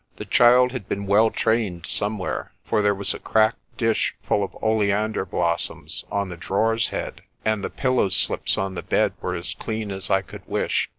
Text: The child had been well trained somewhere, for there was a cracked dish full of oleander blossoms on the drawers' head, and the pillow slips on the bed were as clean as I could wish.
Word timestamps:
The 0.15 0.25
child 0.25 0.71
had 0.71 0.89
been 0.89 1.05
well 1.05 1.29
trained 1.29 1.85
somewhere, 1.85 2.53
for 2.65 2.81
there 2.81 2.95
was 2.95 3.13
a 3.13 3.19
cracked 3.19 3.77
dish 3.77 4.15
full 4.23 4.43
of 4.43 4.57
oleander 4.59 5.25
blossoms 5.27 6.05
on 6.11 6.29
the 6.29 6.37
drawers' 6.37 6.87
head, 6.87 7.21
and 7.45 7.63
the 7.63 7.69
pillow 7.69 8.09
slips 8.09 8.57
on 8.57 8.73
the 8.73 8.81
bed 8.81 9.13
were 9.21 9.35
as 9.35 9.53
clean 9.53 9.91
as 9.91 10.09
I 10.09 10.23
could 10.23 10.41
wish. 10.47 10.89